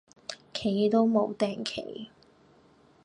[0.51, 2.09] 企都無碇企